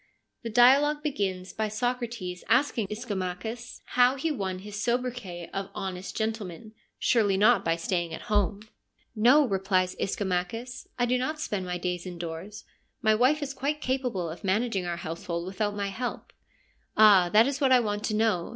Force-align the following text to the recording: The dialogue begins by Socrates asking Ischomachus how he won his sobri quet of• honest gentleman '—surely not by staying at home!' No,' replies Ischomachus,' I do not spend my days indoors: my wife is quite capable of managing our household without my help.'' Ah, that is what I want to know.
The 0.41 0.49
dialogue 0.49 1.03
begins 1.03 1.53
by 1.53 1.67
Socrates 1.67 2.43
asking 2.49 2.87
Ischomachus 2.89 3.81
how 3.85 4.15
he 4.15 4.31
won 4.31 4.57
his 4.57 4.75
sobri 4.77 5.13
quet 5.15 5.51
of• 5.53 5.65
honest 5.75 6.17
gentleman 6.17 6.73
'—surely 7.07 7.37
not 7.37 7.63
by 7.63 7.75
staying 7.75 8.11
at 8.11 8.23
home!' 8.23 8.63
No,' 9.15 9.45
replies 9.47 9.95
Ischomachus,' 9.99 10.87
I 10.97 11.05
do 11.05 11.19
not 11.19 11.39
spend 11.39 11.67
my 11.67 11.77
days 11.77 12.07
indoors: 12.07 12.63
my 13.03 13.13
wife 13.13 13.43
is 13.43 13.53
quite 13.53 13.79
capable 13.79 14.27
of 14.27 14.43
managing 14.43 14.87
our 14.87 14.97
household 14.97 15.45
without 15.45 15.75
my 15.75 15.89
help.'' 15.89 16.33
Ah, 16.97 17.29
that 17.29 17.45
is 17.45 17.61
what 17.61 17.71
I 17.71 17.79
want 17.79 18.03
to 18.05 18.15
know. 18.15 18.49